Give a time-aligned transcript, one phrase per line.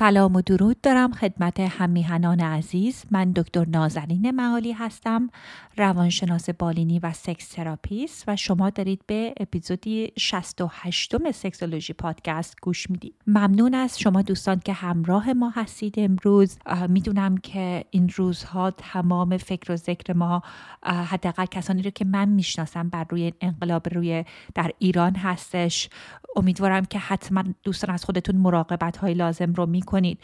[0.00, 3.04] سلام و درود دارم خدمت هم‌میهنان عزیز.
[3.10, 5.30] من دکتر نازنین معالی هستم
[5.76, 12.90] روانشناس بالینی و sex therapist و شما دارید به اپیزودی 68 م Sexology Podcast گوش
[12.90, 13.14] می‌دید.
[13.26, 15.94] ممنون از شما دوستان که همراه ما هستید.
[15.98, 16.58] امروز
[16.88, 20.42] می‌دونم که این روزها تمام فکر و ذکر ما
[20.82, 25.88] حداقل کسانی رو که من می‌شناسم بر روی انقلاب روی در ایران هستش.
[26.36, 30.18] امیدوارم که حتما دوستان از خودتون مراقبت های لازم رو می‌کنید.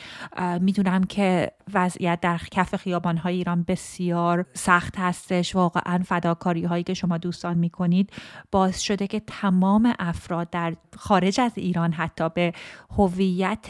[0.61, 5.57] می‌دونم که وضعیت در کف خیابان های ایران بسیار سخت هستش.
[5.57, 8.11] واقعا فداکاری هایی که شما دوستان می‌کنید
[8.51, 12.53] باعث شده که تمام افراد در خارج از ایران حتی به
[12.99, 13.67] هویت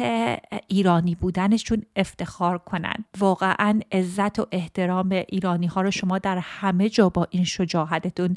[0.69, 3.05] ایرانی بودنشون افتخار کنند.
[3.19, 8.35] واقعا عزت و احترام ایرانی ها رو شما در همه جا با این شجاعتتون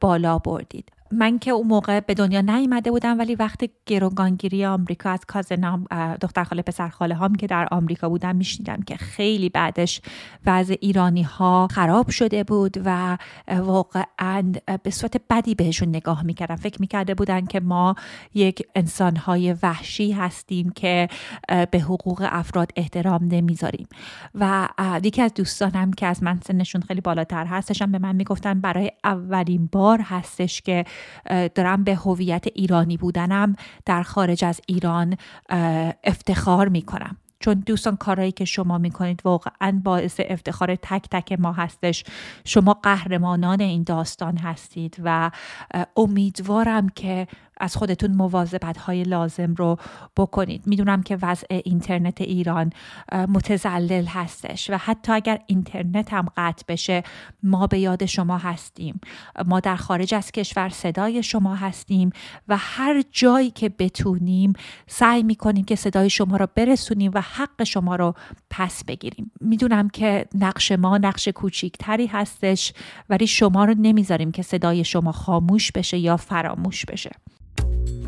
[0.00, 0.92] بالا بردید.
[1.12, 5.84] من که اون موقع به دنیا نیامده بودم ولی وقتی گروگانگیری آمریکا از کازنام
[6.20, 10.00] دختر خاله پسر خاله هم که در آمریکا بودم میشنیدم که خیلی بعدش
[10.46, 13.18] وضع ایرانی ها خراب شده بود و
[13.48, 14.52] واقعا
[14.82, 16.56] به صورت بدی بهشون نگاه می‌کردم.
[16.56, 17.94] فکر می‌کرده بودن که ما
[18.34, 21.08] یک انسان های وحشی هستیم که
[21.70, 23.86] به حقوق افراد احترام نمی‌ذاریم.
[24.34, 24.68] و
[25.02, 29.68] یکی از دوستانم که از من سنشون خیلی بالاتر هستشم به من می‌گفتن برای اولین
[29.72, 30.84] بار هستش که
[31.54, 35.16] دارم به هویت ایرانی بودنم در خارج از ایران
[36.04, 37.16] افتخار می‌کنم.
[37.40, 42.04] چون دوستان کارهایی که شما می‌کنید واقعا باعث افتخار تک تک ما هستش.
[42.44, 45.30] شما قهرمانان این داستان هستید و
[45.96, 47.26] امیدوارم که
[47.60, 49.76] از خودتون مواظبت های لازم رو
[50.16, 50.66] بکنید.
[50.66, 52.70] می‌دونم که وضع اینترنت ایران
[53.12, 57.02] متزلل هستش و حتی اگر اینترنت هم قطع بشه
[57.42, 59.00] ما به یاد شما هستیم.
[59.46, 62.10] ما در خارج از کشور صدای شما هستیم
[62.48, 64.52] و هر جایی که بتونیم
[64.86, 68.14] سعی می‌کنیم که صدای شما رو برسونیم و حق شما رو
[68.50, 69.30] پس بگیریم.
[69.40, 72.72] می‌دونم که نقش ما نقش کوچیکتری هستش
[73.08, 77.10] ولی شما رو نمی‌ذاریم که صدای شما خاموش بشه یا فراموش بشه.
[77.56, 78.01] Thank you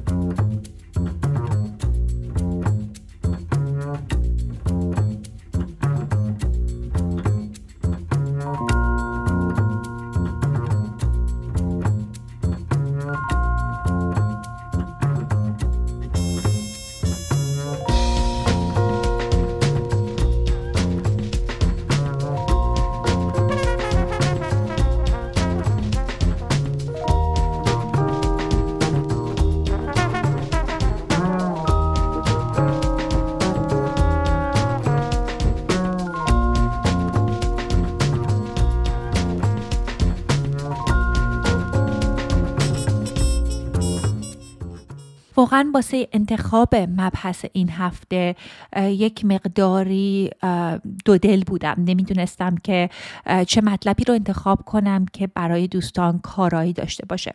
[45.45, 48.37] واقعا واسه انتخاب مبحث این هفته
[48.77, 50.31] یک مقداری
[51.05, 51.75] دو دل بودم.
[51.79, 52.91] نمی‌دونستم که
[53.47, 57.35] چه مطلبی رو انتخاب کنم که برای دوستان کارایی داشته باشه.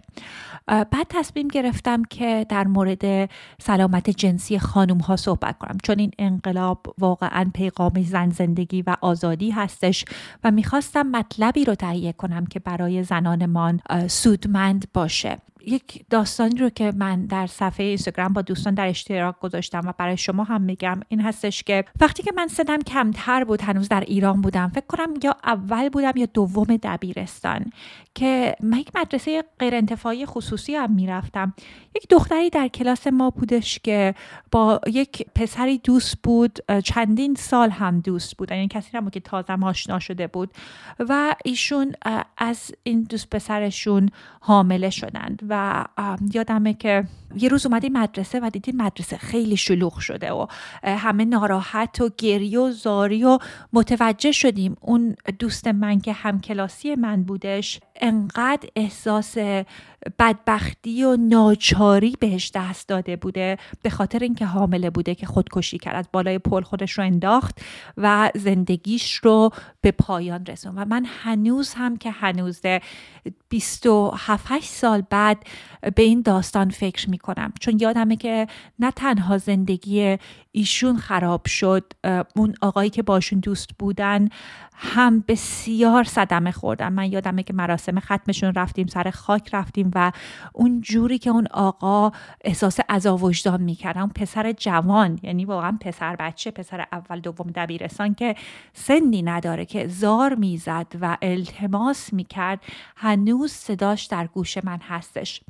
[0.68, 5.78] بعد تصمیم گرفتم که در مورد سلامت جنسی خانوم ها صحبت کنم.
[5.84, 10.06] چون این انقلاب واقعا پیغام زن زندگی و آزادی هستش
[10.44, 15.38] و می‌خواستم مطلبی رو تهیه کنم که برای زنانمان سودمند باشه.
[15.66, 20.18] یک داستانی رو که من در صفحه اینستاگرام با دوستان در اشتراک گذاشتم و برای
[20.18, 24.42] شما هم میگم این هستش که وقتی که من سنم کمتر بود هنوز در ایران
[24.42, 27.66] بودم فکر کنم یا اول بودم یا دوم دبیرستان
[28.16, 31.54] که من یک مدرسه غیر انتفاعی خصوصی هم می‌رفتم.
[31.96, 34.16] یک دختری در کلاس ما بودش که
[34.52, 39.54] با یک پسری دوست بود چندین سال هم دوست بود یعنی کسی نبود که تازه
[39.54, 40.54] آشنا شده بود
[41.00, 41.94] و ایشون
[42.38, 44.10] از این دوست پسرشون
[44.42, 45.86] حامله شدند و
[46.34, 47.04] یادمه که
[47.36, 50.46] یه روز اومدیم مدرسه و دیدیم مدرسه خیلی شلوغ شده و
[50.84, 53.40] همه ناراحت و گریه و زاری و
[53.74, 54.76] متوجه شدیم.
[54.82, 59.38] اون دوست من که همکلاسی من بودش انقدر احساس
[60.20, 65.96] بدبختی و ناچاری بهش دست داده بوده به خاطر اینکه حامله بوده که خودکشی کرد
[65.96, 67.62] از بالای پل خودش رو انداخت
[67.98, 69.50] و زندگیش رو
[69.82, 72.62] به پایان رسون و من هنوز هم که هنوز
[73.50, 75.44] 27 سال بعد
[75.96, 77.54] به این داستان فکر می‌کنم.
[77.60, 78.48] چون یادمه که
[78.80, 80.18] نه تنها زندگی
[80.52, 81.94] ایشون خراب شد
[82.36, 84.30] اون آقایی که باشون دوست بودن
[84.74, 90.12] هم بسیار صدمه خوردم من یادمه که مراسم ختمشون رفتیم سر خاک رفتیم و
[90.54, 92.12] اون جوری که اون آقا
[92.44, 93.98] احساس عذا وجدان می‌کرد.
[93.98, 98.36] اون پسر جوان یعنی واقعا پسر بچه پسر اول دوم دبیرستان که
[98.74, 102.60] سنی نداره که زار می‌زد و التماس می‌کرد
[102.96, 105.42] هنوز صداش در گوش من هستش.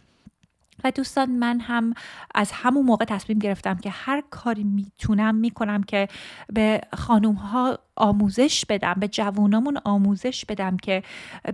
[0.84, 1.94] و دوستان من هم
[2.36, 6.08] از همون موقع تصمیم گرفتم که هر کاری می‌تونم می‌کنم که
[6.54, 11.04] به خانوم ها آموزش بدم به جوانامون آموزش بدم که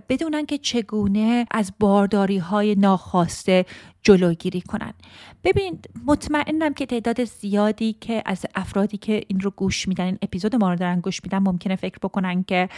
[0.08, 3.66] بدونن که چگونه از بارداری های ناخواسته
[4.02, 4.92] جلوگیری کنن.
[5.44, 10.56] ببینید مطمئنم که تعداد زیادی که از افرادی که این رو گوش میدن این اپیزود
[10.56, 12.68] ما رو دارن گوش میدن ممکنه فکر بکنن که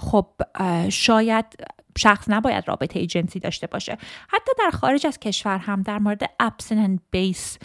[0.00, 0.26] خب
[0.88, 1.44] شاید
[1.98, 3.98] شخص نباید رابطه جنسی داشته باشه.
[4.28, 7.58] حتی در خارج از کشور هم در مورد abstinent base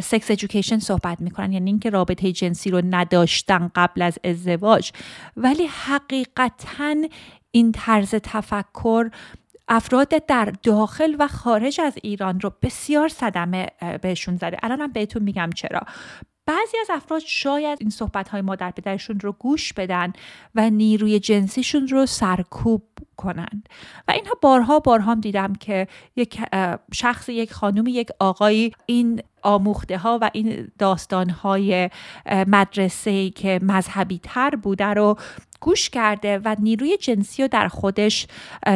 [0.00, 1.52] sex education صحبت می‌کنن.
[1.52, 4.92] یعنی اینکه رابطه جنسی رو نداشتن قبل از ازدواج.
[5.36, 6.94] ولی حقیقتا
[7.50, 9.10] این طرز تفکر
[9.68, 13.66] افراد در داخل و خارج از ایران رو بسیار صدمه
[14.02, 14.56] بهشون زده.
[14.62, 15.80] الانم بهتون میگم چرا.
[16.48, 20.12] بعضی از افراد شاید این صحبت های مادر پدرشون رو گوش بدن
[20.54, 22.82] و نیروی جنسیشون رو سرکوب
[23.16, 23.68] کنند.
[24.08, 26.40] و اینها بارها بارها هم دیدم که یک
[26.92, 31.90] شخص یک خانوم یک آقایی این آموخته ها و این داستان های
[32.26, 35.16] مدرسه که مذهبی تر بوده رو
[35.60, 38.26] گوش کرده و نیروی جنسی رو در خودش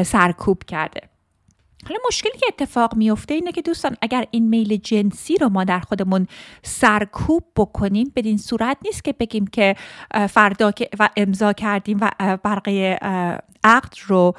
[0.04, 1.11] سرکوب کرده.
[1.88, 5.80] حالا مشکلی که اتفاق میفته اینه که دوستان اگر این میل جنسی رو ما در
[5.80, 6.26] خودمون
[6.62, 9.76] سرکوب بکنیم بدین صورت نیست که بگیم که
[10.30, 12.10] فردا که و امضا کردیم و
[12.42, 12.98] برقه
[13.64, 14.34] عقد رو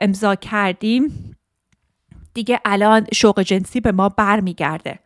[0.00, 1.34] امضا کردیم
[2.34, 4.98] دیگه الان شوق جنسی به ما برمیگرده.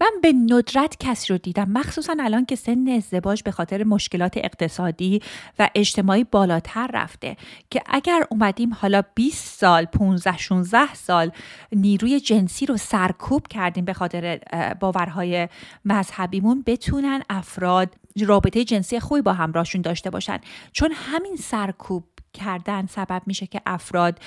[0.00, 1.68] من به ندرت کسی رو دیدم.
[1.70, 5.22] مخصوصا الان که سن ازدواج به خاطر مشکلات اقتصادی
[5.58, 7.36] و اجتماعی بالاتر رفته
[7.70, 11.30] که اگر اومدیم حالا 20 سال 15 16 سال
[11.72, 14.40] نیروی جنسی رو سرکوب کردیم به خاطر
[14.80, 15.48] باورهای
[15.84, 17.94] مذهبیمون بتونن افراد
[18.26, 20.38] رابطه جنسی خوبی با همراهشون داشته باشن.
[20.72, 22.04] چون همین سرکوب
[22.34, 24.18] کردن سبب میشه که افراد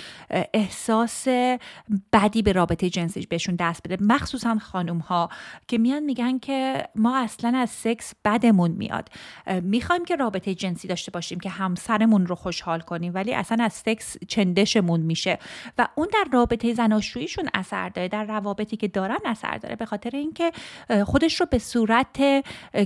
[0.54, 1.28] احساس
[2.14, 3.98] بدی به رابطه جنسی بهشون دست بده.
[4.02, 5.30] مخصوصا خانم ها
[5.68, 9.10] که میان میگن که ما اصلا از سکس بدمون میاد.
[9.62, 14.18] می‌خوایم که رابطه جنسی داشته باشیم که همسرمون رو خوشحال کنیم ولی اصلا از سکس
[14.28, 15.40] چندشمون میشه.
[15.78, 20.10] و اون در رابطه زناشوییشون اثر داره در روابطی که دارن اثر داره به خاطر
[20.14, 20.52] اینکه
[21.06, 22.18] خودش رو به صورت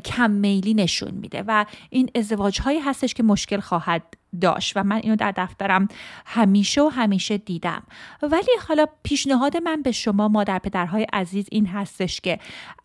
[0.06, 1.44] کم میلی نشون میده.
[1.48, 4.04] و این ازدواج هایی هستش که مشکل خواهد
[4.42, 5.88] داشت و من اینو در دفترم
[6.26, 7.84] همیشه و همیشه دیدم.
[8.22, 12.40] ولی حالا پیشنهاد من به شما مادر پدرهای عزیز این هستش که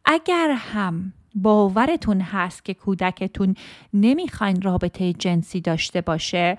[0.05, 3.55] اگر هم باورتون هست که کودکتون
[3.95, 6.57] نمی‌خواین رابطه جنسی داشته باشه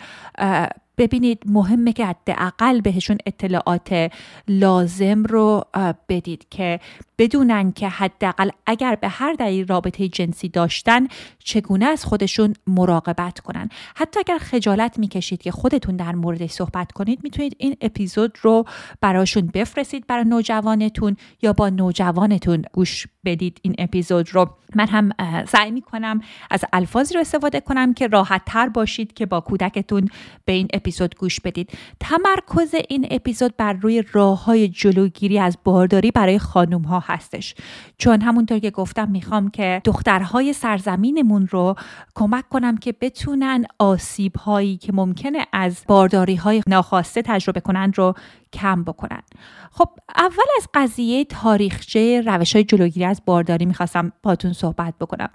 [0.98, 4.12] ببینید مهمه که حداقل بهشون اطلاعات
[4.48, 5.64] لازم رو
[6.10, 6.80] بدید که
[7.18, 11.08] بدونن که حداقل اگر به هر دلیل رابطه جنسی داشتن
[11.40, 13.70] چگونه از خودشون مراقبت کنن.
[13.96, 18.66] حتی اگر خجالت می‌کشید که خودتون در موردش صحبت کنید می‌تونید این اپیزود رو
[19.02, 24.50] براشون بفرستید برای نوجوانتون یا با نوجوانتون گوش بدید این اپیزود رو.
[24.76, 25.12] من هم
[25.46, 26.22] سعی می‌کنم
[26.52, 30.10] از الفاظی رو استفاده کنم که راحت تر باشید که با کودکتون
[30.46, 30.87] به این اپیزود
[31.20, 31.70] گوش بدید.
[32.00, 37.56] تمرکز این اپیزود بر روی راه های جلوگیری از بارداری برای خانم ها هستش.
[37.98, 41.76] چون همونطور که گفتم می‌خوام که دخترهای سرزمینمون رو
[42.16, 48.14] کمک کنم که بتونن آسیب هایی که ممکنه از بارداری های ناخواسته تجربه کنند رو
[48.54, 49.22] کم بکنن.
[49.72, 55.30] خب اول از قضیه تاریخچه روش های جلوگیری از بارداری می‌خواستم باتون صحبت بکنم.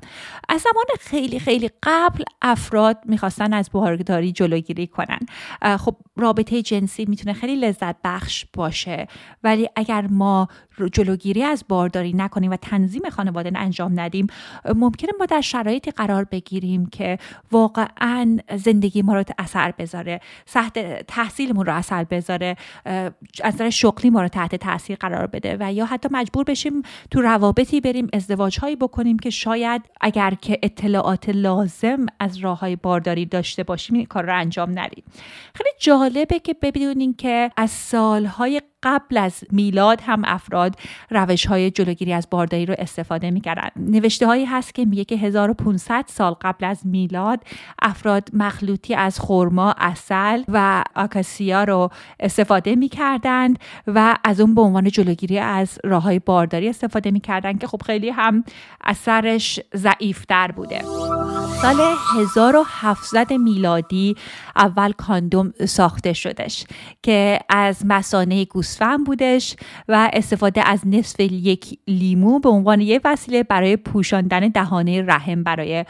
[0.48, 5.18] از زمان خیلی خیلی قبل افراد می‌خواستن از بارداری جلوگیری کنن.
[5.76, 9.06] خب رابطه جنسی می‌تونه خیلی لذت بخش باشه
[9.44, 10.48] ولی اگر ما
[10.92, 14.26] جلوگیری از بارداری نکنیم و تنظیم خانواده انجام ندیم
[14.74, 17.18] ممکنه ما در شرایطی قرار بگیریم که
[17.52, 22.56] واقعا زندگی ما رو اثر بذاره سخت تحصیلمون رو اثر بذاره
[23.42, 27.22] از نظر شغلی ما رو تحت تاثیر قرار بده و یا حتی مجبور بشیم تو
[27.22, 33.26] روابطی بریم ازدواج هایی بکنیم که شاید اگر که اطلاعات لازم از راه های بارداری
[33.26, 35.04] داشته باشیم این کار رو انجام ندیم.
[35.54, 40.61] خیلی جالبه که ببینین که از سالهای قبل از میلاد هم افراد
[41.10, 43.68] روش های جلوگیری از بارداری رو استفاده می‌کردن.
[43.76, 47.40] نوشته هایی هست که میگه که 1500 سال قبل از میلاد
[47.82, 51.90] افراد مخلوطی از خرما اصل و آکاسیا رو
[52.20, 57.66] استفاده می‌کردند و از اون به عنوان جلوگیری از راه های بارداری استفاده می‌کردند که
[57.66, 58.44] خب خیلی هم
[58.84, 60.82] اثرش ضعیفتر بوده.
[61.62, 61.80] سال
[62.16, 64.16] 1700 میلادی
[64.56, 66.64] اول کاندوم ساخته شدش
[67.02, 69.56] که از مسانه گوسفند بودش
[69.88, 75.84] و استفاده از نصف یک لیمو به عنوان یک وسیله برای پوشاندن دهانه رحم برای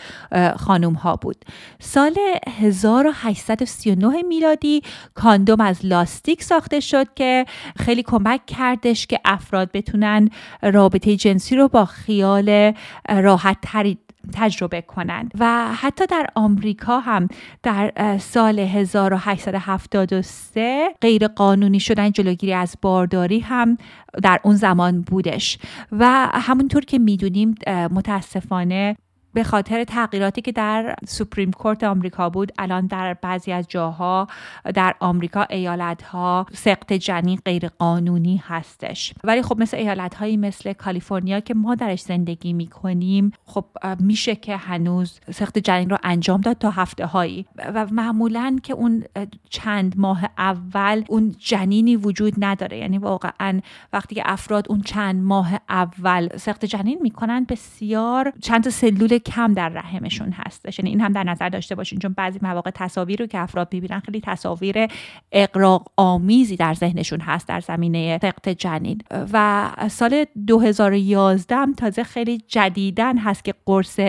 [0.57, 1.45] خانوم ها بود.
[1.81, 2.17] سال
[2.59, 4.83] 1839 میلادی
[5.15, 7.45] کاندوم از لاستیک ساخته شد که
[7.77, 10.29] خیلی کمک کردش که افراد بتونن
[10.63, 12.73] رابطه جنسی رو با خیال
[13.09, 13.99] راحت تری
[14.35, 15.31] تجربه کنند.
[15.39, 17.29] و حتی در آمریکا هم
[17.63, 23.79] در سال 1873 غیر قانونی شدن جلوگیری از بارداری هم
[24.23, 25.59] در اون زمان بودش.
[25.93, 28.97] و همونطور که می‌دونیم متاسفانه
[29.35, 34.27] به خاطر تغییراتی که در سوپریم کورت آمریکا بود الان در بعضی از جاها
[34.75, 39.15] در آمریکا ایالت ها سقط جنین غیر قانونی هستش.
[39.25, 43.65] ولی خب مثل ایالت هایی مثل کالیفرنیا که ما درش زندگی می کنیم خب
[44.01, 49.05] میشه که هنوز سقط جنین رو انجام داد تا هفته هایی و معمولا که اون
[49.51, 52.79] چند ماه اول اون جنینی وجود نداره.
[52.79, 53.61] یعنی واقعا
[53.93, 59.69] وقتی که افراد اون چند ماه اول سقط جنین می‌کنن بسیار چند سلول کم در
[59.69, 60.79] رحمشون هستش.
[60.79, 64.01] یعنی این هم در نظر داشته باشین چون بعضی مواقع تصاویر رو که افراد می‌بینن
[64.01, 64.87] خیلی تصاویر
[65.33, 68.99] اقراق آمیزی در ذهنشون هست در زمینه سقط جنین.
[69.33, 74.01] و سال 2011 هم تازه خیلی جدیدن هست که قرص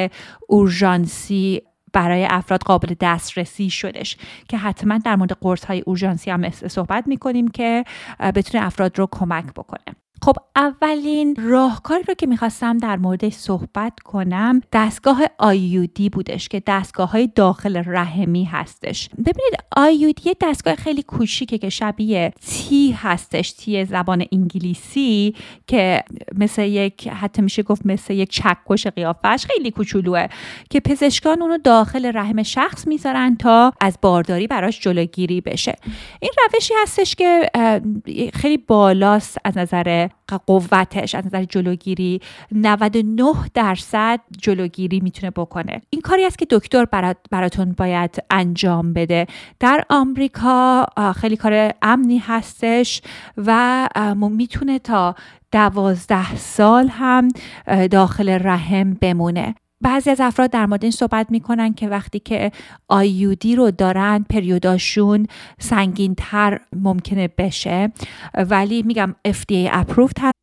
[0.48, 1.62] اورژانسی
[1.94, 4.18] برای افراد قابل دسترسی شدش
[4.50, 7.84] که حتما در مورد قرص های اورژانسی هم صحبت می‌کنیم که
[8.36, 9.96] بتونه افراد رو کمک بکنه.
[10.24, 17.12] خب اولین راهکاری رو که می‌خواستم در موردش صحبت کنم دستگاه آیودی بودش که دستگاه
[17.12, 19.10] های داخل رحمی هستش.
[19.10, 25.36] ببینید آیودی یه دستگاه خیلی کوچیکه که شبیه تی هستش تی زبان انگلیسی
[25.68, 26.04] که
[26.38, 30.28] مثل یک حتی میشه گفت مثل یک چکش قیافش خیلی کوچولوه
[30.70, 35.76] که پزشکان اونو داخل رحم شخص می‌ذارن تا از بارداری براش جلوگیری بشه.
[36.20, 37.50] این روشی هستش که
[38.34, 40.08] خیلی بالاست از نظر
[40.48, 45.82] قوتش از نظر جلوگیری 99 درصد جلوگیری می‌تونه بکنه.
[45.90, 46.86] این کاری است که دکتر
[47.32, 49.28] براتون باید انجام بده.
[49.60, 53.02] در آمریکا خیلی کار امنی هستش
[53.38, 53.90] و
[54.32, 55.16] می‌تونه تا
[55.52, 57.28] دوازده سال هم
[57.92, 59.56] داخل رحم بمونه.
[59.84, 62.52] بعضی از افراد در مورد این صحبت می‌کنن که وقتی که
[62.88, 65.28] آیودی رو دارن پریوداشون
[65.60, 67.92] سنگین تر ممکنه بشه.
[68.50, 70.43] ولی میگم FDA approved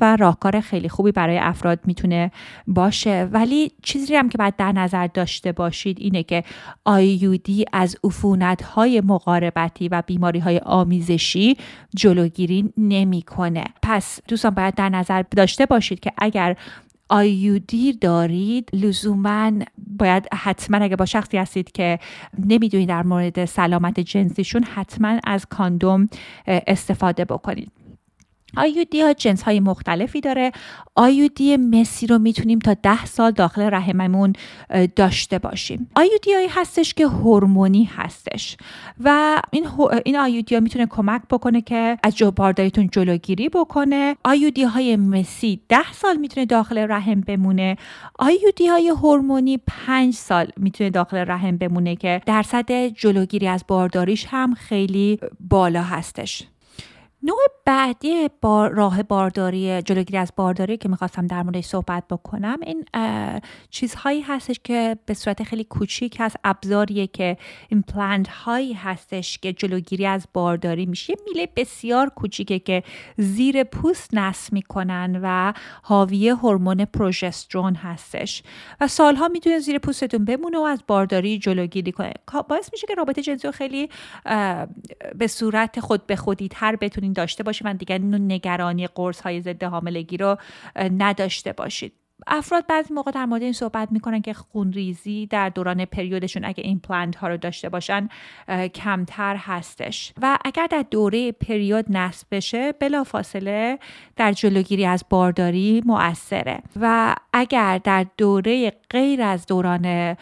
[0.00, 2.30] و راهکار خیلی خوبی برای افراد می‌تونه
[2.66, 3.28] باشه.
[3.32, 6.44] ولی چیزی هم که باید در نظر داشته باشید اینه که
[6.84, 11.56] آیودی از عفونت های مقاربتی و بیماری های آمیزشی
[11.96, 13.64] جلوگیری نمی‌کنه.
[13.82, 16.56] پس دوستان باید در نظر داشته باشید که اگر
[17.08, 19.52] آیودی دارید لزوما
[19.98, 21.98] باید حتما اگه با شخصی هستید که
[22.38, 26.08] نمی‌دونید در مورد سلامت جنسیشون حتما از کاندوم
[26.46, 27.75] استفاده بکنید.
[28.56, 30.52] آیودی ها جنس های مختلفی داره.
[30.94, 34.32] آیودی مسی رو می‌تونیم تا ده سال داخل رحممون
[34.96, 35.90] داشته باشیم.
[35.94, 38.56] آیودی هایی هستش که هورمونی هستش
[39.04, 39.66] و این,
[40.04, 44.16] این آیودی ها می‌تونه کمک بکنه که از بارداریتون جلوگیری بکنه.
[44.24, 47.76] آیودی های مسی ده سال می‌تونه داخل رحم بمونه.
[48.18, 54.54] IUD های هورمونی پنج سال می‌تونه داخل رحم بمونه که درصد جلوگیری از بارداریش هم
[54.54, 56.44] خیلی بالا هستش.
[57.22, 62.84] نوع بعدی با راه بارداری جلوگیری از بارداری که می‌خواستم در موردش صحبت بکنم این
[63.70, 67.36] چیزهایی هستش که به صورت خیلی کوچیک هست ابزاریه که
[67.68, 71.14] ایمپلنت هایی هستش که جلوگیری از بارداری میشه.
[71.28, 72.82] میله بسیار کوچیکه که
[73.16, 78.42] زیر پوست نصب می‌کنن و حاوی هورمون پروژسترون هستش.
[78.80, 82.12] و سالها می‌تونه زیر پوستتون بمونه و از بارداری جلوگیری کنه.
[82.48, 83.88] باعث میشه که رابطه جنسی خیلی
[85.14, 89.62] به صورت خود به خودی تر بتونین داشته باشید و دیگر نگرانی قرص های ضد
[89.62, 90.36] حاملگی رو
[90.76, 91.92] نداشته باشید
[92.26, 96.80] افراد بعضی موقع در مورد این صحبت می‌کنن که خونریزی در دوران پریودشون اگه این
[97.20, 98.08] ها رو داشته باشن
[98.74, 100.12] کمتر هستش.
[100.22, 103.78] و اگر در دوره پریود نصب بشه بلا فاصله
[104.16, 106.62] در جلوگیری از بارداری مؤثره.
[106.80, 110.16] و اگر در دوره غیر از دوران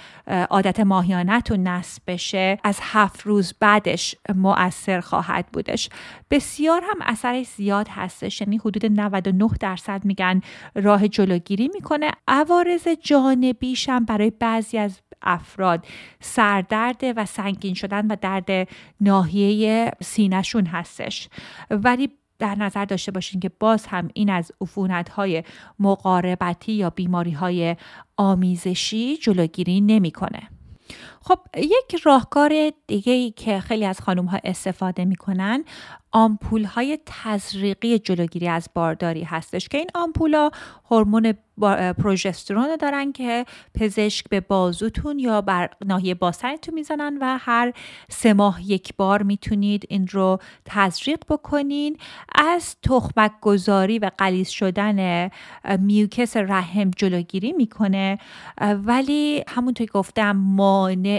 [0.51, 5.89] عادت ماهیانتون نصب بشه از هفت روز بعدش مؤثر خواهد بودش.
[6.31, 8.41] بسیار هم اثرش زیاد هستش.
[8.41, 10.41] یعنی حدود 99 درصد میگن
[10.75, 12.11] راه جلوگیری می‌کنه.
[12.29, 15.87] عوارض جانبیش هم برای بعضی از افراد
[16.21, 18.69] سردرد و سنگین شدن و درد
[19.01, 21.29] ناحیه سینهشون هستش.
[21.71, 25.43] ولی در نظر داشته باشین که باز هم این از عفونت های
[25.79, 27.77] مقاربتی یا بیماری های
[28.17, 30.49] آمیزشی جلوگیری نمی‌کنه.
[31.27, 35.65] خب یک راهکار دیگه ای که خیلی از خانم ها استفاده می‌کنن
[36.13, 40.51] آمپول های تزریقی جلوگیری از بارداری هستش که این آمپول ها
[40.91, 41.35] هورمون
[41.99, 47.73] پروژسترون دارن که پزشک به بازوتون یا بر ناحیه باسنتون می‌زنن و هر
[48.09, 51.97] سه ماه یک بار می‌تونید این رو تزریق بکنین.
[52.35, 55.31] از تخمک گذاری و قلیز شدن
[55.81, 58.19] میوکس رحم جلوگیری می‌کنه
[58.61, 61.14] ولی همونطور که گفتم مانع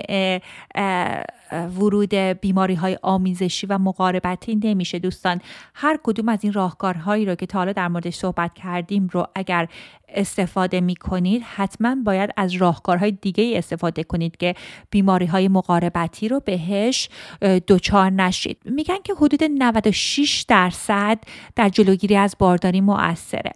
[1.52, 5.42] ورود بیماری های آمیزشی و مقاربتی نمیشه دوستان.
[5.74, 9.68] هر کدوم از این راهکارهایی رو که تا حالا در موردش صحبت کردیم رو اگر
[10.08, 14.56] استفاده می کنید حتما باید از راهکارهای دیگه استفاده کنید که
[14.90, 17.10] بیماری های مقاربتی رو بهش
[17.68, 18.58] دچار نشید.
[18.66, 21.20] میگن که حدود 96 درصد
[21.56, 23.52] در جلوگیری از بارداری مؤثره.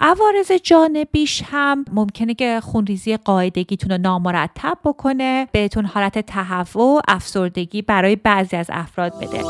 [0.00, 8.16] عوارض جانبیش هم ممکنه که خونریزی قاعدگیتون رو نامرتب بکنه بهتون حالت تهوع افسردگی برای
[8.16, 9.44] بعضی از افراد بده.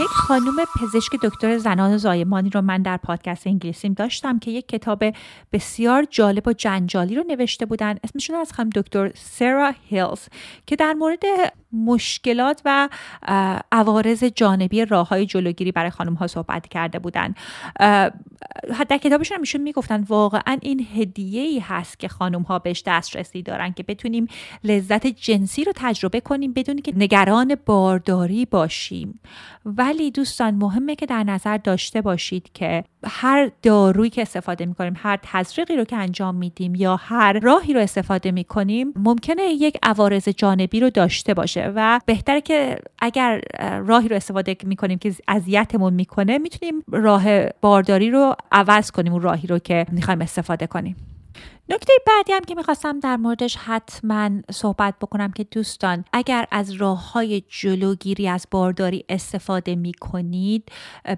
[0.00, 5.04] یک خانم پزشک دکتر زنان زایمانی رو من در پادکست انگلیسیم داشتم که یک کتاب
[5.52, 7.96] بسیار جالب و جنجالی رو نوشته بودن.
[8.04, 10.28] اسمشون از خانم دکتر سرا هیلز
[10.66, 11.22] که در مورد
[11.72, 12.88] مشکلات و
[13.72, 17.34] عوارض جانبی راه های جلوگیری برای خانم ها صحبت کرده بودن.
[18.88, 23.72] در کتابشون هم می‌گفتن واقعا این هدیه ای هست که خانم ها بهش دسترسی دارن
[23.72, 24.26] که بتونیم
[24.64, 29.20] لذت جنسی رو تجربه کنیم بدونی که نگران بارداری باشیم.
[29.84, 35.18] ولی دوستان مهمه که در نظر داشته باشید که هر دارویی که استفاده می‌کنیم هر
[35.22, 40.80] تزریقی رو که انجام میدیم یا هر راهی رو استفاده می‌کنیم ممکنه یک عوارض جانبی
[40.80, 43.40] رو داشته باشه و بهتره که اگر
[43.86, 49.48] راهی رو استفاده می‌کنیم که اذیتمون می‌کنه می‌تونیم راه بارداری رو عوض کنیم اون راهی
[49.48, 51.13] رو که می‌خوایم استفاده کنیم.
[51.68, 57.12] نکته بعدی هم که می‌خواستم در موردش حتما صحبت بکنم که دوستان اگر از راه
[57.12, 60.72] های جلوگیری از بارداری استفاده می‌کنید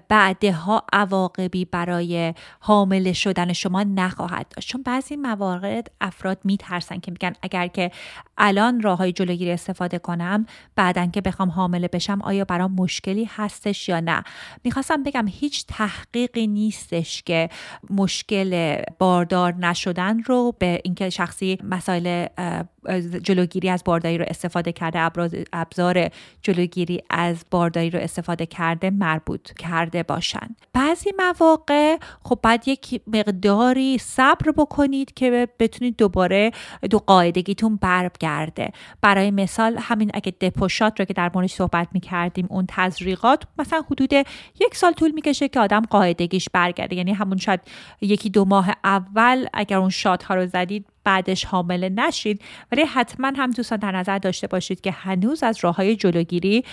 [0.09, 4.69] بعدها عواقبی برای حامل شدن شما نخواهد داشت.
[4.69, 7.91] چون بعضی موارد افراد میترسن که میگن اگر که
[8.37, 13.89] الان راه های جلوگیری استفاده کنم بعدا که بخوام حامله بشم آیا برام مشکلی هستش
[13.89, 14.23] یا نه؟
[14.63, 17.49] می‌خواستم بگم هیچ تحقیقی نیستش که
[17.89, 22.25] مشکل باردار نشدن رو به اینکه شخصی مسائل
[23.23, 24.99] جلوگیری از بارداری رو استفاده کرده
[25.53, 26.09] ابزار
[26.41, 33.97] جلوگیری از بارداری رو استفاده کرده مربوط کرده باشند بعضی مواقع خب بعد یک مقداری
[33.97, 36.51] صبر بکنید که بتونید دوباره
[36.89, 38.71] دو قاعدگیتون برگرده.
[39.01, 43.81] برای مثال همین اگه دپوشات رو که در موردش صحبت می کردیم اون تزریقات مثلا
[43.91, 46.95] حدود یک سال طول می‌کشه که آدم قاعدگیش برگرده.
[46.95, 47.61] یعنی همون شاید
[48.01, 52.41] یکی دو ماه اول اگر اون شات ها رو زدید بعدش حامله نشید
[52.71, 56.63] ولی حتما هم دوستان در نظر داشته باشید که هنوز از راه های جلوگیری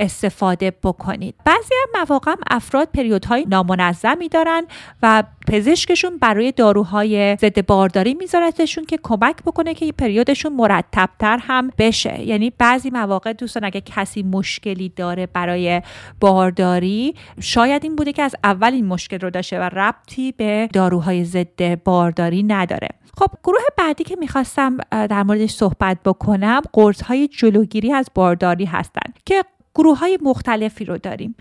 [0.00, 1.34] استفاده بکنید.
[1.44, 4.66] بعضی هم مواقع افراد پریودهای نامنظمی دارن
[5.02, 12.20] و پزشکشون برای داروهای ضد بارداری میذارتشون که کمک بکنه که پریودشون مرتبتر هم بشه.
[12.20, 15.82] یعنی بعضی مواقع دوستان اگه کسی مشکلی داره برای
[16.20, 21.24] بارداری شاید این بوده که از اول این مشکل رو داشته و ربطی به داروهای
[21.24, 22.88] ضد بارداری نداره.
[23.18, 29.18] خب گروه بعدی که می‌خواستم در موردش صحبت بکنم قرص های جلوگیری از بارداری هستند
[29.24, 29.44] که
[29.78, 31.34] گروه های مختلفی رو داریم.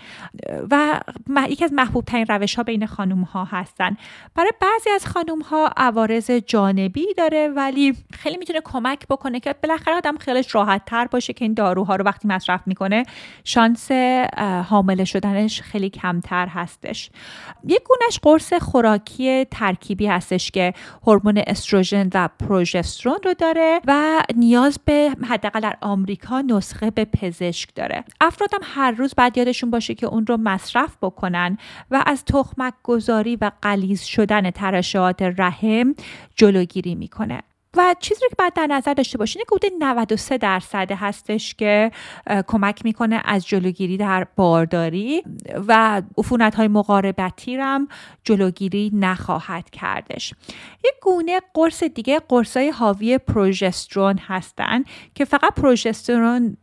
[0.72, 1.02] و
[1.50, 3.98] یکی از محبوب ترین روش ها بین خانوم ها هستن.
[4.36, 9.96] برای بعضی از خانوم ها عوارض جانبی داره ولی خیلی می‌تونه کمک بکنه که بالاخره
[9.96, 13.04] آدم خیالش راحت تر باشه که این داروها رو وقتی مصرف می‌کنه
[13.44, 13.92] شانس
[14.70, 17.10] حامله شدنش خیلی کمتر هستش.
[17.68, 20.74] یک گونش قرص خوراکی ترکیبی هستش که
[21.08, 27.76] هورمون استروژن و پروژسترون رو داره و نیاز به حداقل در آمریکا نسخه به پزشک
[27.76, 28.04] داره.
[28.28, 31.58] افراد هم هر روز بعد یادشون باشه که اون رو مصرف بکنن
[31.92, 35.96] و از تخمک گذاری و قلیز شدن ترشحات رحم
[36.36, 37.42] جلوگیری می‌کنه.
[37.78, 41.92] و چیزی رو که باید در نظر داشته باشین که حدود 93 درصد هستش که
[42.48, 45.24] کمک می‌کنه از جلوگیری در بارداری
[45.68, 47.88] و عفونت های مقاربتی هم
[48.24, 50.34] جلوگیری نخواهد کردش.
[50.86, 54.84] یک گونه قرص دیگه قرص های حاوی پروژسترون هستن
[55.16, 56.58] که فقط پروژسترون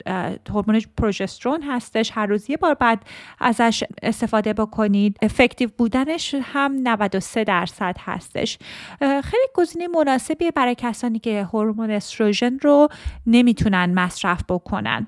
[0.51, 2.11] هورمون پروژسترون هستش.
[2.15, 3.03] هر روز یه بار بعد
[3.41, 5.17] ازش استفاده بکنید.
[5.23, 8.59] افکتیو بودنش هم 93 درصد هستش.
[9.01, 12.89] خیلی گزینه مناسبیه برای کسانی کسانی که هورمون استروژن رو
[13.27, 15.07] نمی‌تونن مصرف بکنن.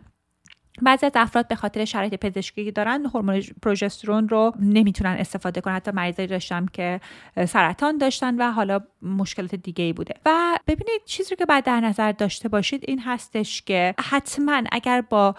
[0.82, 5.74] بعضی از افراد به خاطر شرایط پزشکی دارن هورمون پروژسترون رو نمی‌تونن استفاده کنن.
[5.74, 7.00] حتی مریضایی داشتم که
[7.48, 10.14] سرطان داشتن و حالا مشکلات دیگه ای بوده.
[10.26, 15.34] و ببینید چیزی که بعد در نظر داشته باشید این هستش که حتما اگر با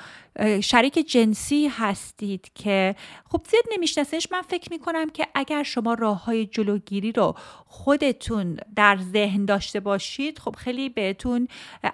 [0.61, 2.95] شریک جنسی هستید که
[3.29, 8.97] خب زیاد نمیشناسنش من فکر می‌کنم که اگر شما راه های جلوگیری رو خودتون در
[8.97, 11.47] ذهن داشته باشید خب خیلی بهتون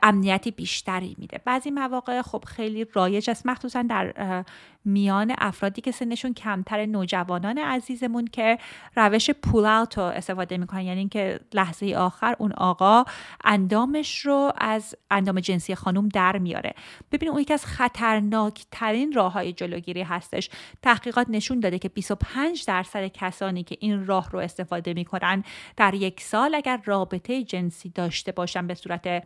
[0.04, 1.42] امنیتی بیشتری میده.
[1.46, 3.46] بعضی مواقع خب خیلی رایج است.
[3.46, 4.44] مخصوصا در
[4.86, 8.58] میان افرادی که سنشون کمتر نوجوانان عزیزمون که
[8.96, 10.82] روش پول اوت رو استفاده می‌کنن.
[10.82, 13.04] یعنی اینکه لحظه آخر اون آقا
[13.44, 16.74] اندامش رو از اندام جنسی خانم در میاره.
[17.12, 20.50] ببینید اون یکی از خطرناک ترین راه های جلوگیری هستش.
[20.82, 25.44] تحقیقات نشون داده که 25 درصد کسانی که این راه رو استفاده می‌کنن
[25.78, 29.24] در یک سال اگر رابطه جنسی داشته باشن به صورت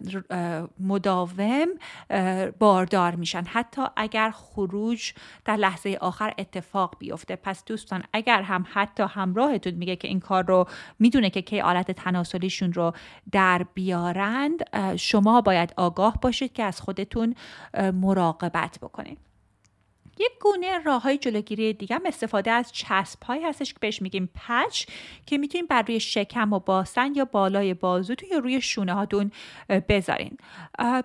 [0.80, 1.67] مداوم
[2.60, 3.43] باردار میشن.
[3.43, 5.13] حتی اگر خروج
[5.45, 7.36] در لحظه آخر اتفاق بیفته.
[7.36, 10.65] پس دوستان اگر هم حتی همراهتون میگه که این کار رو
[10.99, 12.93] می‌دونه که کی آلت تناسلیشون رو
[13.31, 14.63] در بیارند
[14.99, 17.36] شما باید آگاه باشید که از خودتون
[17.93, 19.27] مراقبت بکنید.
[20.19, 24.30] یک گونه راه های جلوگیری دیگه هم استفاده از چسب هایی هستش که بهش میگیم
[24.36, 24.86] پچ
[25.25, 29.32] که می‌تونیم بر روی شکم و باسن یا بالای بازوتون یا روی شونه هاتون
[29.89, 30.38] بذارین.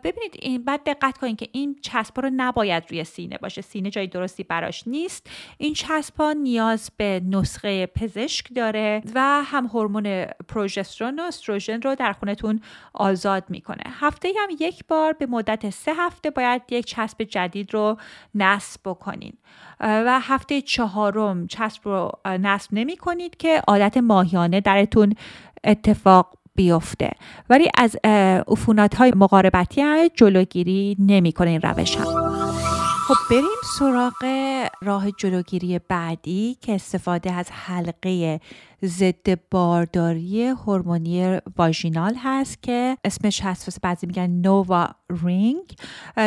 [0.04, 3.62] ببینید این بعد دقت کنید که این چسب رو نباید روی سینه باشه.
[3.62, 5.30] سینه جای درستی براش نیست.
[5.58, 11.94] این چسب ها نیاز به نسخه پزشک داره و هم هورمون پروژسترون و استروژن رو
[11.94, 12.60] در خونتون
[12.94, 13.82] آزاد می‌کنه.
[13.86, 17.96] هفته هم یک بار به مدت سه هفته باید یک چسب جدید رو
[18.34, 19.32] نصب بکنین
[19.80, 25.14] و هفته چهارم چسب رو نصب نمی کنید که عادت ماهیانه درتون
[25.64, 27.10] اتفاق بیفته.
[27.50, 27.96] ولی از
[28.48, 32.04] عفونات های مقاربتی جلوگیری نمی‌کنه این روش هم.
[33.08, 34.24] خب بریم سراغ
[34.82, 38.40] راه جلوگیری بعدی که استفاده از حلقه
[38.84, 43.80] ضد بارداری هورمونی واژینال هست که اسمش هست.
[43.82, 45.74] بعضی میگن NuvaRing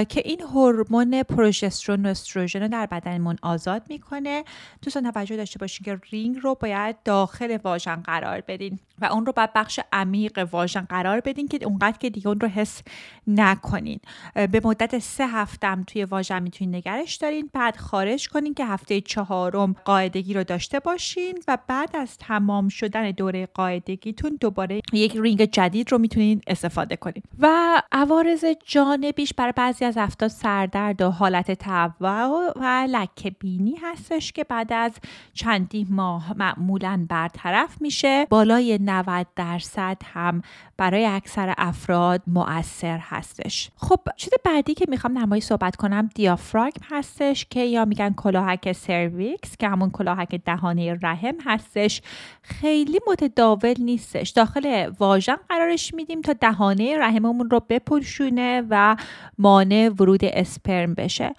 [0.09, 4.43] که این هورمون پروژسترون و استروژن رو در بدنمون آزاد می‌کنه.
[4.81, 9.31] دوستان توجه داشته باشین که رینگ رو باید داخل واژن قرار بدین و اون رو
[9.31, 12.81] باید بخش عمیق واژن قرار بدین که اونقدر که دیگه اون رو حس
[13.27, 13.99] نکنین.
[14.33, 17.49] به مدت سه هفته توی واژن می‌تونین نگرش دارین.
[17.53, 23.11] بعد خارج کنین که هفته چهارم قاعدگی رو داشته باشین و بعد از تمام شدن
[23.11, 27.23] دوره قاعدگیتون دوباره یک رینگ جدید رو می‌تونین استفاده کنین.
[27.39, 27.47] و
[27.91, 34.43] عوارض جانبیش برای بعضی از افراد سردرد و حالت تهوع و لکه بینی هستش که
[34.43, 34.91] بعد از
[35.33, 38.27] چندی ماه معمولا برطرف میشه.
[38.29, 40.41] بالای 90 درصد هم
[40.77, 43.69] برای اکثر افراد مؤثر هستش.
[43.77, 49.57] خب چیز بعدی که می‌خوام در صحبت کنم دیافراگم هستش که یا میگن کلاهک سرویکس
[49.57, 52.01] که همون کلاهک دهانه رحم هستش.
[52.41, 54.29] خیلی متداول نیستش.
[54.29, 58.95] داخل واژن قرارش میدیم تا دهانه رحممون رو بپوشونه و
[59.37, 61.33] مانع ورود اسپرم بشه.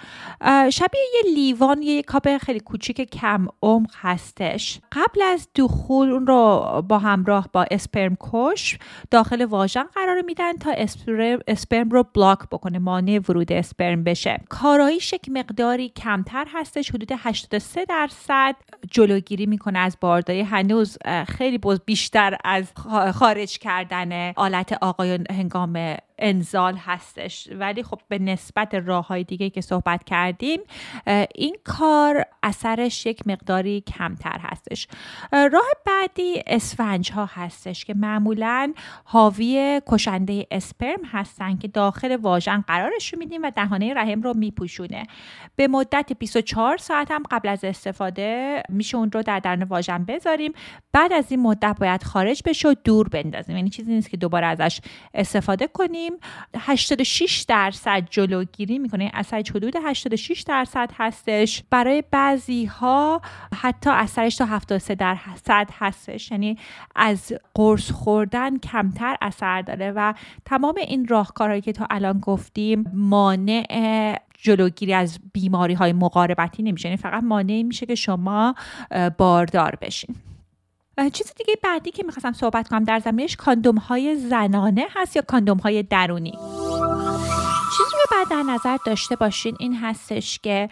[0.70, 4.80] شبیه یه لیوان یه کاپ خیلی کوچیک کم عمق هستش.
[4.92, 8.78] قبل از دخول اون رو با همراه با اسپرم کش
[9.10, 14.40] داخل واژن قرار میدن تا اسپرم, اسپرم رو بلاک بکنه مانع ورود اسپرم بشه.
[14.48, 18.56] کاراییش یک مقداری کمتر هستش حدود 83 درصد
[18.90, 20.40] جلوگیری می‌کنه از بارداری.
[20.40, 22.72] هنوز خیلی بیشتر از
[23.14, 27.48] خارج کردن آلت آقایان هنگام انزال هستش.
[27.52, 30.60] ولی خب به نسبت راه های دیگه که صحبت کردیم
[31.34, 34.88] این کار اثرش یک مقداری کمتر هستش.
[35.32, 38.72] راه بعدی اسفنج ها هستش که معمولا
[39.04, 45.06] حاوی کشنده اسپرم هستن که داخل واژن قرارش رو میدیم و دهانه رحم رو میپوشونه.
[45.56, 50.52] به مدت 24 ساعت هم قبل از استفاده میشه اون رو در درون واژن بذاریم.
[50.92, 53.56] بعد از این مدت باید خارج بشه و دور بندازیم.
[53.56, 54.80] یعنی چیزی نیست که دوباره ازش
[55.14, 56.05] استفاده کنیم.
[56.58, 59.10] 86 درصد جلوگیری می‌کنه.
[59.14, 61.62] اثرش حدود 86 درصد هستش.
[61.70, 63.20] برای بعضی ها
[63.54, 66.30] حتی اثرش تا 73 درصد هستش.
[66.30, 66.58] یعنی
[66.96, 70.14] از قرص خوردن کمتر اثر داره و
[70.44, 76.88] تمام این راهکارهایی که تا الان گفتیم مانع جلوگیری از بیماری های مقاربتی نمیشه.
[76.88, 78.54] یعنی فقط مانع میشه که شما
[79.18, 80.16] باردار بشین.
[81.12, 85.58] چیز دیگه بعدی که می‌خواستم صحبت کنم در زمینش کاندوم های زنانه هست یا کاندوم
[85.58, 86.38] های درونی؟
[87.76, 90.68] چیزی که بعد در نظر داشته باشین این هستش که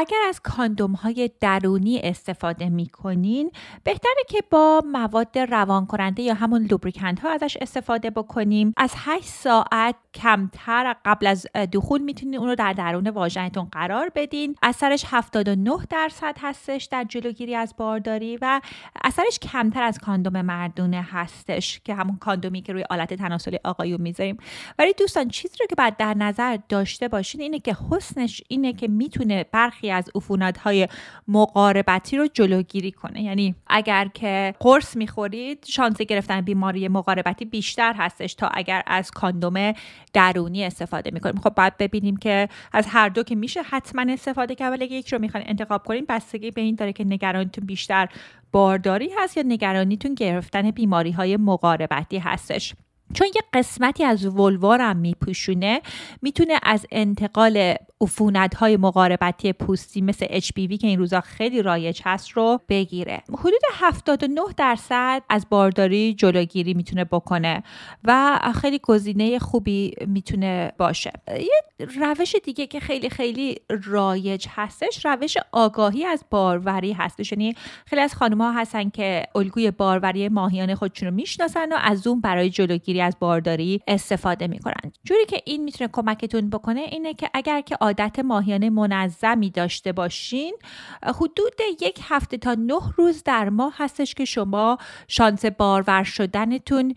[0.00, 3.50] اگر از کاندوم های درونی استفاده می کنین
[3.84, 8.74] بهتره که با مواد روان کننده یا همون لوبریکند ها ازش استفاده بکنیم.
[8.76, 14.56] از 8 ساعت کمتر قبل از دخول می‌تونید اون رو در درون واژنتون قرار بدین.
[14.62, 18.60] اثرش 79 درصد هستش در جلوگیری از بارداری و
[19.04, 24.36] اثرش کمتر از کاندوم مردونه هستش که همون کاندومی که روی آلت تناسلی آقایون می‌ذاریم.
[24.78, 28.88] ولی دوستان چیزی رو که باید در نظر داشته باشین اینه که حسنش اینه که
[28.88, 30.88] می‌تونه برخی از عفونت های
[31.28, 33.22] مقاربتی رو جلوگیری کنه.
[33.22, 39.72] یعنی اگر که قرص می‌خورید شانس گرفتن بیماری مقاربتی بیشتر هستش تا اگر از کاندوم
[40.12, 41.40] درونی استفاده می‌کنیم.
[41.40, 45.18] خب باید ببینیم که از هر دو که میشه حتما استفاده کرد ولی یک رو
[45.18, 48.08] می‌خواین انتخاب کنیم بستگی به این داره که نگرانیتون بیشتر
[48.52, 52.74] بارداری هست یا نگرانیتون گرفتن بیماری های مقاربتی هستش.
[53.14, 55.80] چون یه قسمتی از ولوارم میپوشونه
[56.22, 62.30] می‌تونه از انتقال عفونت های مقاربتی پوستی مثل HPV که این روزا خیلی رایج هست
[62.30, 63.22] رو بگیره.
[63.38, 67.62] حدود 79 درصد از بارداری جلوگیری می‌تونه بکنه
[68.04, 71.12] و خیلی گزینه خوبی می‌تونه باشه.
[71.28, 71.86] یه
[72.18, 77.32] روش دیگه که خیلی خیلی رایج هستش روش آگاهی از باروری هستش.
[77.32, 77.54] یعنی
[77.86, 82.20] خیلی از خانم ها هستن که الگوی باروری ماهیانه خودشون رو می‌شناسن و از اون
[82.20, 84.92] برای جلوگیری از بارداری استفاده می‌کنن.
[85.04, 90.54] جوری که این می‌تونه کمکتون بکنه اینه که اگر که عادت ماهیانه منظمی داشته باشین
[91.02, 96.94] حدود یک هفته تا نه روز در ماه هستش که شما شانس بارور شدنتون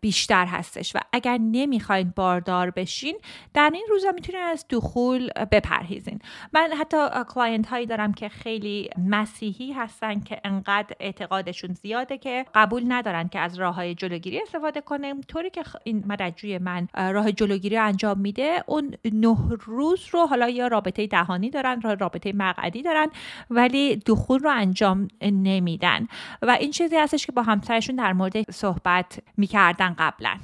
[0.00, 3.18] بیشتر هستش و اگر نمی‌خواین باردار بشین
[3.54, 6.18] در این روزا می‌تونین از دخول بپرهیزین.
[6.52, 6.96] من حتی
[7.28, 13.38] client هایی دارم که خیلی مسیحی هستن که انقدر اعتقادشون زیاده که قبول ندارن که
[13.38, 15.14] از راه های جلوگیری استفاده کنه.
[15.28, 20.66] طوری که این مددجوی من راه جلوگیری انجام میده اون نه روز رو حالا یا
[20.66, 23.06] رابطه دهانی دارن رابطه مقعدی دارن
[23.50, 26.06] ولی دخول رو انجام نمیدن.
[26.42, 30.36] و این چیزی هستش که با همسرشون در مورد صحبت می‌کردن قبلا.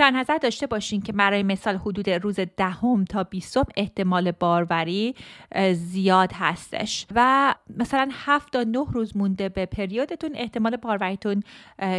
[0.00, 5.14] در نظر داشته باشین که برای مثال حدود روز دهم تا بیستم احتمال باروری
[5.72, 7.06] زیاد هستش.
[7.14, 11.42] و مثلا هفت تا نه روز مونده به پریودتون احتمال باروریتون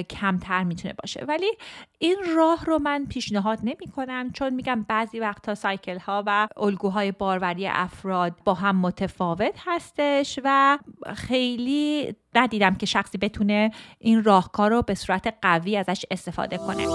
[0.09, 1.25] کمتر می‌تونه باشه.
[1.27, 1.51] ولی
[1.99, 7.11] این راه رو من پیشنهاد نمی کنم چون میگم بعضی وقتا سایکل ها و الگوهای
[7.11, 10.79] باروری افراد با هم متفاوت هستش و
[11.15, 16.87] خیلی ندیدم که شخصی بتونه این راهکار رو به صورت قوی ازش استفاده کنه.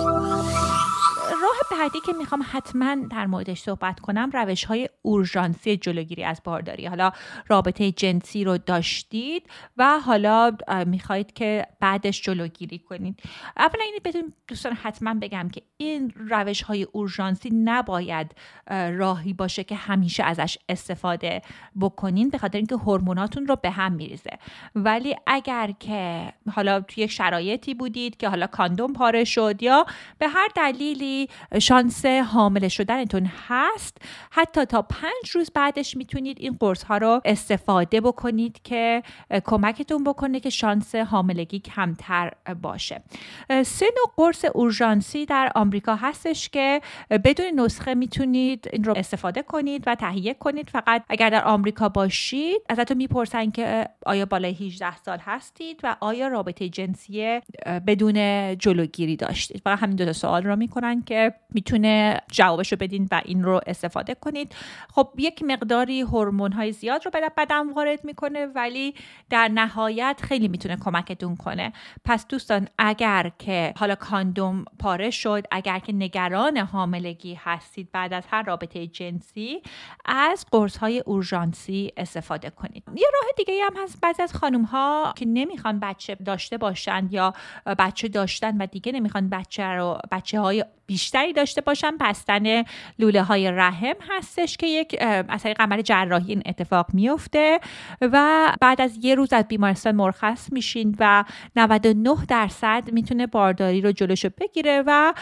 [1.79, 6.87] بعدی که می‌خوام حتما در موردش صحبت کنم روش های اورژانسی جلوگیری از بارداری.
[6.87, 7.12] حالا
[7.49, 13.21] رابطه جنسی رو داشتید و حالا می‌خواهید که بعدش جلوگیری کنید.
[13.57, 18.35] اولا اینی بهتون دوستان حتما بگم که این روش های اورژانسی نباید
[18.71, 21.43] راهی باشه که همیشه ازش استفاده
[21.81, 24.39] بکنین به خاطر اینکه هورموناتون رو به هم میریزه.
[24.75, 29.87] ولی اگر که حالا توی شرایطی بودید که حالا کاندوم پاره شد یا
[30.19, 31.29] به هر دلیلی
[31.67, 33.99] شانس حامله شدنتون هست.
[34.31, 39.03] حتی تا پنج روز بعدش می‌تونید این قرص ها رو استفاده بکنید که
[39.45, 43.03] کمکتون بکنه که شانس حاملگی کمتر باشه.
[43.49, 46.81] سه نوع قرص اورژانسی در آمریکا هستش که
[47.25, 50.71] بدون نسخه می‌تونید این رو استفاده کنید و تهیه کنید.
[50.71, 56.29] فقط اگر در آمریکا باشید ازتون می‌پرسن که آیا بالای 18 سال هستید و آیا
[56.29, 57.41] رابطه جنسی
[57.87, 59.63] بدون جلوگیری داشتید.
[59.65, 63.61] فقط همین دو تا سوال رو می‌کنن که می‌تونه جوابش رو بدین و این رو
[63.66, 64.55] استفاده کنید.
[64.95, 68.95] خب یک مقداری هورمون های زیاد رو به بدن وارد می‌کنه ولی
[69.31, 71.73] در نهایت خیلی می‌تونه کمکتون کنه.
[72.05, 78.25] پس دوستان اگر که حالا کاندوم پاره شد اگر که نگران حاملگی هستید بعد از
[78.31, 79.62] هر رابطه جنسی
[80.05, 82.85] از قرص های اورژانسی استفاده کنید.
[82.97, 84.01] یه راه دیگه هم هست.
[84.01, 87.33] بعضی از خانم ها که نمی‌خوان بچه داشته باشند یا
[87.79, 91.96] بچه داشتن و دیگه نمی‌خوان بچه رو بچه های بیشتری داشته باشن.
[92.01, 92.62] بستن
[92.99, 97.61] لوله های رحم هستش که یک از طریق عمل جراحی این اتفاق میفته
[98.01, 101.25] و بعد از یه روز از بیمارستان مرخص میشین و
[101.57, 105.14] 99 درصد می‌تونه بارداری رو جلوشو بگیره و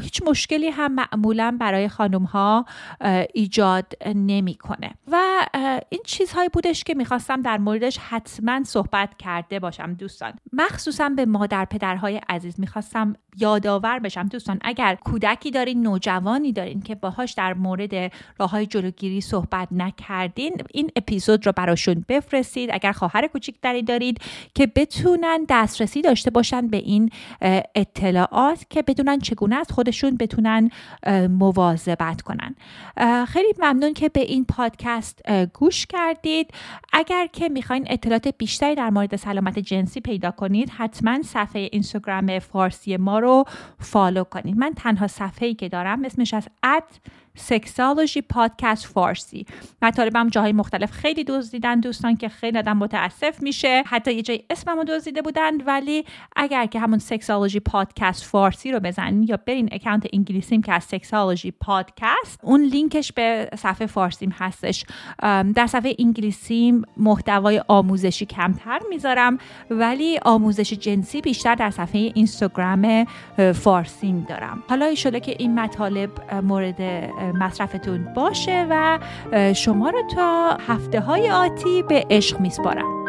[0.00, 2.64] هیچ مشکلی هم معمولا برای خانم ها
[3.34, 4.90] ایجاد نمی‌کنه.
[5.10, 5.46] و
[5.88, 9.94] این چیزهایی بودش که می‌خواستم در موردش حتما صحبت کرده باشم.
[9.94, 14.26] دوستان مخصوصا به مادر پدرهای عزیز می‌خواستم یادآور بشم.
[14.28, 20.56] دوستان اگر کودکی دارین نوجوانی دارین که باهاش در مورد راه های جلوگیری صحبت نکردین
[20.72, 22.70] این اپیزود رو براشون بفرستید.
[22.72, 24.18] اگر خواهر کوچیکتری دارید
[24.54, 27.10] که بتونن دسترسی داشته باشن به این
[27.74, 30.70] اطلاعات که بدونن چگونه از خودشون بتونن
[31.28, 32.54] مواظبت کنن.
[33.26, 36.50] خیلی ممنون که به این پادکست گوش کردید.
[36.92, 42.96] اگر که می‌خواین اطلاعات بیشتری در مورد سلامت جنسی پیدا کنید حتما صفحه اینستاگرام فارسی
[42.96, 43.44] ما رو
[43.78, 44.56] follow کنید.
[44.56, 46.84] من تنها صفحه ای که دارم اسمش از اد
[47.36, 49.46] Sexology Podcast فارسی.
[49.82, 53.82] مطالبم جاهای مختلف خیلی دزدیدن دوستان که خیلی آدم متاسف میشه.
[53.86, 56.04] حتی یه جای اسممو دزدیده بودن ولی
[56.36, 61.50] اگر که همون سکسالوژی پادکست فارسی رو بزنین یا برین account انگلیسیم که از Sexology
[61.50, 64.84] Podcast اون لینکش به صفحه فارسیم هستش.
[65.54, 69.38] در صفحه انگلیسیم محتوای آموزشی کمتر می‌ذارم
[69.70, 73.06] ولی آموزش جنسی بیشتر در صفحه اینستاگرام
[73.54, 74.62] فارسیم دارم.
[74.68, 78.98] حالا ایشالا که این مطالب مورد مصرفتون باشه و
[79.54, 83.03] شما رو تا هفته های آتی به عشق میسپارم.